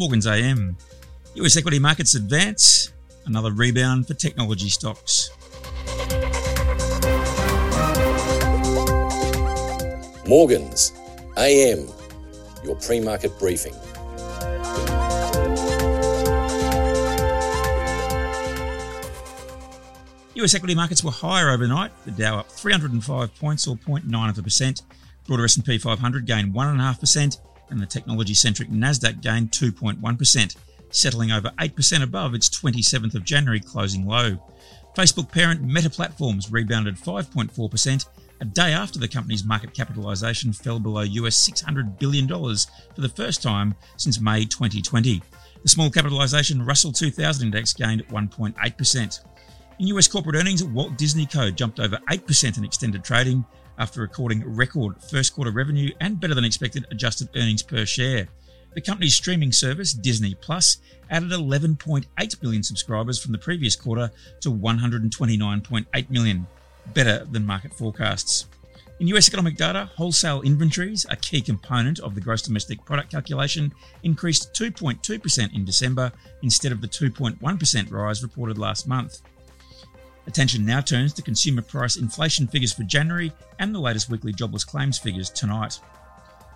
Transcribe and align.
Morgan's 0.00 0.26
AM. 0.26 0.78
US 1.34 1.58
equity 1.58 1.78
markets 1.78 2.14
advance, 2.14 2.90
another 3.26 3.52
rebound 3.52 4.08
for 4.08 4.14
technology 4.14 4.70
stocks. 4.70 5.28
Morgan's 10.26 10.94
AM, 11.36 11.86
your 12.64 12.76
pre 12.76 13.00
market 13.00 13.38
briefing. 13.38 13.74
US 20.32 20.54
equity 20.54 20.74
markets 20.74 21.04
were 21.04 21.10
higher 21.10 21.50
overnight. 21.50 21.92
The 22.06 22.12
Dow 22.12 22.38
up 22.38 22.50
305 22.50 23.34
points 23.34 23.68
or 23.68 23.76
0.9 23.76 24.30
of 24.30 24.38
a 24.38 24.42
percent. 24.42 24.80
Broader 25.26 25.44
S&P 25.44 25.76
500 25.76 26.24
gained 26.24 26.54
1.5%, 26.54 27.36
and 27.70 27.80
the 27.80 27.86
technology-centric 27.86 28.68
Nasdaq 28.70 29.20
gained 29.20 29.50
2.1%, 29.50 30.56
settling 30.90 31.32
over 31.32 31.50
8% 31.58 32.02
above 32.02 32.34
its 32.34 32.48
27th 32.48 33.14
of 33.14 33.24
January 33.24 33.60
closing 33.60 34.06
low. 34.06 34.38
Facebook 34.96 35.30
parent 35.30 35.62
Meta 35.62 35.90
Platforms 35.90 36.50
rebounded 36.50 36.96
5.4%, 36.96 38.06
a 38.40 38.44
day 38.44 38.72
after 38.72 38.98
the 38.98 39.08
company's 39.08 39.44
market 39.44 39.74
capitalization 39.74 40.52
fell 40.52 40.80
below 40.80 41.02
US 41.02 41.48
$600 41.48 41.98
billion 41.98 42.26
for 42.26 43.00
the 43.00 43.08
first 43.08 43.42
time 43.42 43.74
since 43.96 44.20
May 44.20 44.44
2020. 44.44 45.22
The 45.62 45.68
small 45.68 45.90
capitalization 45.90 46.64
Russell 46.64 46.92
2000 46.92 47.46
index 47.46 47.74
gained 47.74 48.06
1.8%. 48.08 49.20
In 49.78 49.86
US 49.88 50.08
corporate 50.08 50.36
earnings, 50.36 50.64
Walt 50.64 50.96
Disney 50.96 51.26
Co. 51.26 51.50
jumped 51.50 51.80
over 51.80 51.98
8% 52.10 52.58
in 52.58 52.64
extended 52.64 53.04
trading 53.04 53.44
after 53.80 54.02
recording 54.02 54.44
record 54.54 55.02
first 55.02 55.34
quarter 55.34 55.50
revenue 55.50 55.90
and 56.00 56.20
better 56.20 56.34
than 56.34 56.44
expected 56.44 56.86
adjusted 56.90 57.28
earnings 57.34 57.62
per 57.62 57.84
share. 57.84 58.28
The 58.74 58.80
company's 58.80 59.16
streaming 59.16 59.50
service, 59.50 59.92
Disney 59.92 60.34
Plus, 60.34 60.76
added 61.10 61.30
11.8 61.32 62.42
million 62.42 62.62
subscribers 62.62 63.18
from 63.18 63.32
the 63.32 63.38
previous 63.38 63.74
quarter 63.74 64.12
to 64.42 64.52
129.8 64.52 66.10
million, 66.10 66.46
better 66.94 67.24
than 67.24 67.44
market 67.44 67.74
forecasts. 67.74 68.46
In 69.00 69.08
US 69.08 69.28
economic 69.28 69.56
data, 69.56 69.90
wholesale 69.96 70.42
inventories, 70.42 71.06
a 71.08 71.16
key 71.16 71.40
component 71.40 72.00
of 72.00 72.14
the 72.14 72.20
gross 72.20 72.42
domestic 72.42 72.84
product 72.84 73.10
calculation, 73.10 73.72
increased 74.02 74.52
2.2% 74.52 75.54
in 75.54 75.64
December 75.64 76.12
instead 76.42 76.70
of 76.70 76.82
the 76.82 76.86
2.1% 76.86 77.90
rise 77.90 78.22
reported 78.22 78.58
last 78.58 78.86
month. 78.86 79.22
Attention 80.30 80.64
now 80.64 80.80
turns 80.80 81.12
to 81.12 81.22
consumer 81.22 81.60
price 81.60 81.96
inflation 81.96 82.46
figures 82.46 82.72
for 82.72 82.84
January 82.84 83.32
and 83.58 83.74
the 83.74 83.80
latest 83.80 84.08
weekly 84.08 84.32
jobless 84.32 84.62
claims 84.62 84.96
figures 84.96 85.28
tonight. 85.28 85.80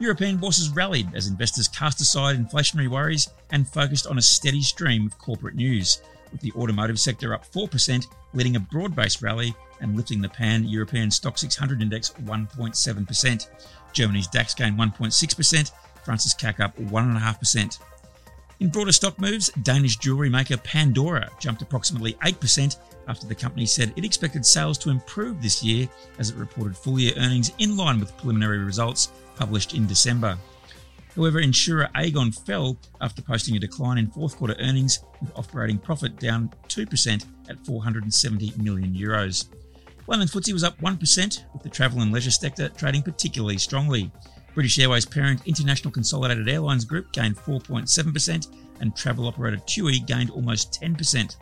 European 0.00 0.38
bourses 0.38 0.70
rallied 0.70 1.14
as 1.14 1.28
investors 1.28 1.68
cast 1.68 2.00
aside 2.00 2.36
inflationary 2.36 2.88
worries 2.88 3.28
and 3.52 3.68
focused 3.68 4.08
on 4.08 4.18
a 4.18 4.22
steady 4.22 4.60
stream 4.60 5.06
of 5.06 5.16
corporate 5.18 5.54
news, 5.54 6.02
with 6.32 6.40
the 6.40 6.50
automotive 6.56 6.98
sector 6.98 7.32
up 7.32 7.48
4%, 7.48 8.08
leading 8.34 8.56
a 8.56 8.60
broad 8.60 8.96
based 8.96 9.22
rally 9.22 9.54
and 9.80 9.96
lifting 9.96 10.20
the 10.20 10.28
pan 10.28 10.64
European 10.64 11.08
STOXX 11.08 11.38
600 11.38 11.80
index 11.80 12.10
1.7%. 12.24 13.48
Germany's 13.92 14.26
DAX 14.26 14.52
gained 14.52 14.80
1.6%, 14.80 15.70
France's 16.04 16.34
CAC 16.34 16.58
up 16.58 16.76
1.5%. 16.76 17.78
In 18.60 18.68
broader 18.68 18.92
stock 18.92 19.18
moves, 19.18 19.48
Danish 19.62 19.96
jewellery 19.96 20.28
maker 20.28 20.58
Pandora 20.58 21.30
jumped 21.40 21.62
approximately 21.62 22.12
8% 22.22 22.76
after 23.08 23.26
the 23.26 23.34
company 23.34 23.64
said 23.64 23.94
it 23.96 24.04
expected 24.04 24.44
sales 24.44 24.76
to 24.78 24.90
improve 24.90 25.40
this 25.40 25.62
year 25.62 25.88
as 26.18 26.28
it 26.28 26.36
reported 26.36 26.76
full 26.76 27.00
year 27.00 27.14
earnings 27.16 27.52
in 27.58 27.74
line 27.74 27.98
with 27.98 28.14
preliminary 28.18 28.58
results 28.58 29.12
published 29.34 29.72
in 29.72 29.86
December. 29.86 30.36
However, 31.16 31.40
insurer 31.40 31.88
Aegon 31.94 32.38
fell 32.46 32.76
after 33.00 33.22
posting 33.22 33.56
a 33.56 33.58
decline 33.58 33.96
in 33.96 34.10
fourth 34.10 34.36
quarter 34.36 34.54
earnings, 34.60 35.04
with 35.22 35.32
operating 35.36 35.78
profit 35.78 36.18
down 36.18 36.50
2% 36.68 37.24
at 37.48 37.64
470 37.64 38.52
million 38.62 38.92
euros. 38.92 39.48
London 40.06 40.28
FTSE 40.28 40.52
was 40.52 40.64
up 40.64 40.78
1%, 40.80 41.44
with 41.54 41.62
the 41.62 41.68
travel 41.70 42.02
and 42.02 42.12
leisure 42.12 42.30
sector 42.30 42.68
trading 42.68 43.02
particularly 43.02 43.56
strongly. 43.56 44.12
British 44.54 44.78
Airways 44.78 45.06
parent 45.06 45.46
International 45.46 45.92
Consolidated 45.92 46.48
Airlines 46.48 46.84
Group 46.84 47.12
gained 47.12 47.36
4.7%, 47.36 48.48
and 48.80 48.96
travel 48.96 49.28
operator 49.28 49.58
TUI 49.66 50.00
gained 50.00 50.30
almost 50.30 50.80
10%. 50.80 51.36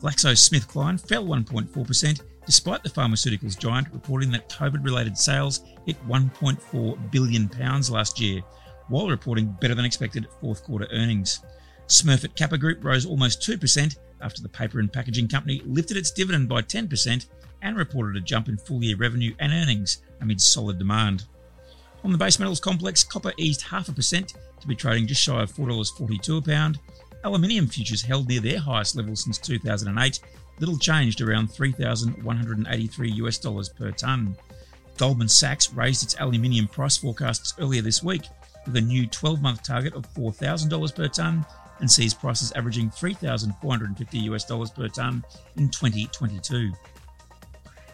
GlaxoSmithKline 0.00 1.06
fell 1.06 1.26
1.4%, 1.26 2.22
despite 2.46 2.82
the 2.82 2.88
pharmaceuticals 2.88 3.58
giant 3.58 3.88
reporting 3.92 4.30
that 4.30 4.48
COVID 4.48 4.82
related 4.84 5.18
sales 5.18 5.60
hit 5.84 5.96
£1.4 6.08 7.10
billion 7.10 7.50
last 7.90 8.18
year, 8.18 8.40
while 8.88 9.08
reporting 9.08 9.54
better 9.60 9.74
than 9.74 9.84
expected 9.84 10.26
fourth 10.40 10.64
quarter 10.64 10.88
earnings. 10.92 11.40
Smurfit 11.86 12.34
Kappa 12.36 12.56
Group 12.56 12.82
rose 12.82 13.04
almost 13.04 13.42
2% 13.42 13.98
after 14.22 14.42
the 14.42 14.48
paper 14.48 14.80
and 14.80 14.92
packaging 14.92 15.28
company 15.28 15.60
lifted 15.66 15.96
its 15.96 16.10
dividend 16.10 16.48
by 16.48 16.62
10% 16.62 17.26
and 17.62 17.76
reported 17.76 18.16
a 18.16 18.20
jump 18.20 18.48
in 18.48 18.56
full 18.56 18.82
year 18.82 18.96
revenue 18.96 19.34
and 19.38 19.52
earnings 19.52 19.98
amid 20.20 20.40
solid 20.40 20.78
demand. 20.78 21.24
On 22.04 22.12
the 22.12 22.18
base 22.18 22.38
metals 22.38 22.60
complex, 22.60 23.04
copper 23.04 23.32
eased 23.36 23.62
half 23.62 23.88
a 23.88 23.92
percent 23.92 24.34
to 24.60 24.66
be 24.66 24.74
trading 24.74 25.06
just 25.06 25.22
shy 25.22 25.42
of 25.42 25.52
$4.42 25.52 26.38
a 26.38 26.42
pound, 26.42 26.78
Aluminium 27.22 27.66
futures 27.66 28.00
held 28.00 28.28
near 28.28 28.40
their 28.40 28.58
highest 28.58 28.96
level 28.96 29.14
since 29.14 29.36
2008, 29.38 30.20
little 30.58 30.78
changed 30.78 31.20
around 31.20 31.48
3,183 31.48 33.10
US 33.10 33.38
dollars 33.38 33.68
per 33.68 33.90
tonne. 33.90 34.34
Goldman 34.96 35.28
Sachs 35.28 35.72
raised 35.72 36.02
its 36.02 36.16
aluminium 36.18 36.66
price 36.66 36.96
forecasts 36.96 37.54
earlier 37.58 37.82
this 37.82 38.02
week 38.02 38.22
with 38.66 38.76
a 38.76 38.80
new 38.80 39.06
12 39.06 39.42
month 39.42 39.62
target 39.62 39.94
of 39.94 40.12
$4,000 40.14 40.94
per 40.94 41.08
tonne 41.08 41.44
and 41.80 41.90
sees 41.90 42.14
prices 42.14 42.52
averaging 42.52 42.90
3,450 42.90 44.18
US 44.18 44.44
dollars 44.44 44.70
per 44.70 44.88
tonne 44.88 45.22
in 45.56 45.68
2022. 45.68 46.72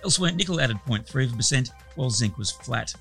Elsewhere, 0.05 0.33
nickel 0.33 0.61
added 0.61 0.79
0.3%, 0.87 1.71
while 1.97 2.11
zinc 2.11 2.39
was 2.39 2.53
flat. 2.53 2.95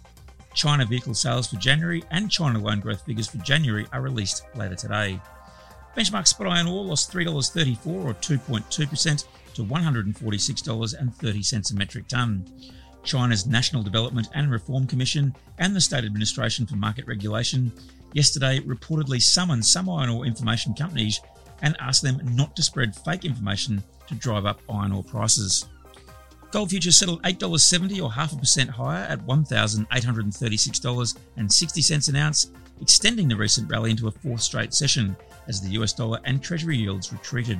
China 0.55 0.85
vehicle 0.85 1.13
sales 1.13 1.47
for 1.47 1.57
January 1.57 2.01
and 2.11 2.31
China 2.31 2.57
loan 2.57 2.79
growth 2.79 3.05
figures 3.05 3.27
for 3.27 3.39
January 3.39 3.85
are 3.91 3.99
released 4.01 4.45
later 4.55 4.75
today. 4.75 5.19
Benchmark 5.95 6.27
spot 6.27 6.47
iron 6.47 6.67
ore 6.67 6.85
lost 6.85 7.11
$3.34 7.13 7.87
or 7.87 8.13
2.2% 8.15 9.25
to 9.53 9.63
$146.30 9.63 11.71
a 11.71 11.75
metric 11.75 12.07
tonne. 12.07 12.45
China's 13.03 13.45
National 13.45 13.83
Development 13.83 14.27
and 14.33 14.49
Reform 14.49 14.87
Commission 14.87 15.35
and 15.59 15.75
the 15.75 15.81
State 15.81 16.05
Administration 16.05 16.65
for 16.65 16.75
Market 16.75 17.05
Regulation 17.05 17.71
yesterday 18.13 18.59
reportedly 18.61 19.21
summoned 19.21 19.65
some 19.65 19.89
iron 19.89 20.09
ore 20.09 20.25
information 20.25 20.73
companies 20.73 21.21
and 21.61 21.77
asked 21.79 22.01
them 22.01 22.19
not 22.35 22.55
to 22.55 22.63
spread 22.63 22.95
fake 22.95 23.25
information 23.25 23.83
to 24.07 24.15
drive 24.15 24.45
up 24.45 24.59
iron 24.69 24.91
ore 24.91 25.03
prices. 25.03 25.67
Gold 26.55 26.69
futures 26.69 26.95
settled 26.95 27.21
$8.70 27.23 28.01
or 28.01 28.13
half 28.13 28.31
a 28.31 28.37
percent 28.37 28.69
higher 28.69 29.03
at 29.03 29.27
$1,836.60 29.27 32.09
an 32.09 32.15
ounce, 32.15 32.51
extending 32.79 33.27
the 33.27 33.35
recent 33.35 33.69
rally 33.69 33.91
into 33.91 34.07
a 34.07 34.11
fourth 34.11 34.39
straight 34.39 34.73
session 34.73 35.17
as 35.49 35.59
the 35.59 35.71
US 35.71 35.91
dollar 35.91 36.17
and 36.23 36.41
Treasury 36.41 36.77
yields 36.77 37.11
retreated. 37.11 37.59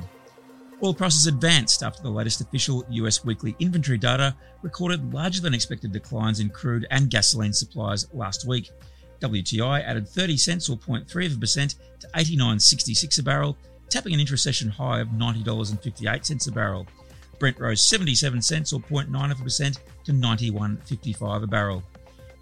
Oil 0.82 0.94
prices 0.94 1.26
advanced 1.26 1.82
after 1.82 2.02
the 2.02 2.08
latest 2.08 2.40
official 2.40 2.86
US 2.88 3.22
weekly 3.22 3.54
inventory 3.58 3.98
data 3.98 4.34
recorded 4.62 5.12
larger 5.12 5.42
than 5.42 5.52
expected 5.52 5.92
declines 5.92 6.40
in 6.40 6.48
crude 6.48 6.86
and 6.90 7.10
gasoline 7.10 7.52
supplies 7.52 8.06
last 8.14 8.46
week. 8.46 8.70
WTI 9.20 9.84
added 9.84 10.08
30 10.08 10.38
cents 10.38 10.70
or 10.70 10.78
0.3% 10.78 11.74
to 12.00 12.08
89.66 12.14 13.18
a 13.18 13.22
barrel, 13.22 13.58
tapping 13.90 14.14
an 14.14 14.20
intra-session 14.20 14.70
high 14.70 15.00
of 15.00 15.08
$90.58 15.08 16.48
a 16.48 16.50
barrel. 16.50 16.86
Brent 17.38 17.58
rose 17.58 17.82
77 17.82 18.42
cents 18.42 18.72
or 18.72 18.80
0.9% 18.80 19.78
to 20.04 20.12
91.55 20.12 21.42
a 21.42 21.46
barrel. 21.46 21.82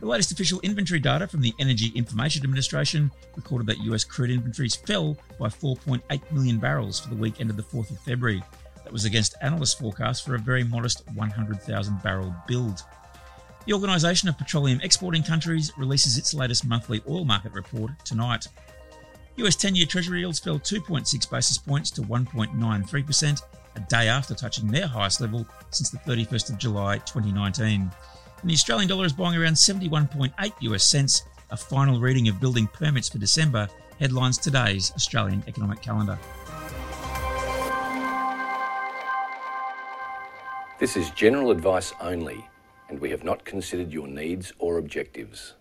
The 0.00 0.06
latest 0.06 0.32
official 0.32 0.60
inventory 0.60 1.00
data 1.00 1.26
from 1.26 1.40
the 1.40 1.54
Energy 1.58 1.92
Information 1.94 2.42
Administration 2.44 3.10
recorded 3.36 3.66
that 3.68 3.78
US 3.84 4.04
crude 4.04 4.30
inventories 4.30 4.74
fell 4.74 5.16
by 5.38 5.46
4.8 5.46 6.32
million 6.32 6.58
barrels 6.58 7.00
for 7.00 7.08
the 7.08 7.16
week 7.16 7.40
ended 7.40 7.56
the 7.56 7.62
4th 7.62 7.90
of 7.90 7.98
February. 8.00 8.42
That 8.82 8.92
was 8.92 9.06
against 9.06 9.36
analyst 9.40 9.78
forecasts 9.78 10.20
for 10.20 10.34
a 10.34 10.38
very 10.38 10.62
modest 10.62 11.04
100,000 11.14 12.02
barrel 12.02 12.34
build. 12.46 12.82
The 13.66 13.72
Organisation 13.72 14.28
of 14.28 14.36
Petroleum 14.36 14.80
Exporting 14.82 15.22
Countries 15.22 15.72
releases 15.78 16.18
its 16.18 16.34
latest 16.34 16.66
monthly 16.66 17.00
oil 17.08 17.24
market 17.24 17.52
report 17.52 17.92
tonight. 18.04 18.46
US 19.36 19.56
10 19.56 19.74
year 19.74 19.86
Treasury 19.86 20.20
yields 20.20 20.38
fell 20.38 20.58
2.6 20.58 21.30
basis 21.30 21.56
points 21.56 21.90
to 21.92 22.02
1.93%, 22.02 23.40
a 23.76 23.80
day 23.80 24.08
after 24.08 24.34
touching 24.34 24.68
their 24.68 24.86
highest 24.86 25.20
level 25.20 25.46
since 25.70 25.90
the 25.90 25.98
31st 25.98 26.50
of 26.50 26.58
July 26.58 26.98
2019 26.98 27.90
and 28.44 28.50
the 28.50 28.54
Australian 28.54 28.86
dollar 28.86 29.06
is 29.06 29.14
buying 29.14 29.40
around 29.40 29.54
71.8 29.54 30.52
US 30.60 30.84
cents. 30.84 31.22
A 31.50 31.56
final 31.56 31.98
reading 31.98 32.28
of 32.28 32.38
building 32.40 32.66
permits 32.66 33.08
for 33.08 33.16
December 33.16 33.66
headlines 33.98 34.36
today's 34.36 34.92
Australian 34.94 35.42
economic 35.48 35.80
calendar. 35.80 36.18
This 40.78 40.94
is 40.94 41.08
general 41.08 41.50
advice 41.50 41.94
only, 42.02 42.44
and 42.90 43.00
we 43.00 43.08
have 43.08 43.24
not 43.24 43.46
considered 43.46 43.90
your 43.90 44.08
needs 44.08 44.52
or 44.58 44.76
objectives. 44.76 45.54